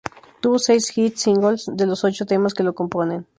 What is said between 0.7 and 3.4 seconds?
hit-singles de los ocho temas que lo componen.